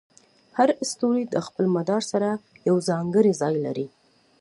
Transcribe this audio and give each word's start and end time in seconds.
هر 0.57 0.69
ستوری 0.89 1.23
د 1.29 1.35
خپل 1.47 1.65
مدار 1.75 2.01
سره 2.11 2.29
یو 2.67 2.75
ځانګړی 2.89 3.31
ځای 3.41 3.55
لري. 3.65 3.87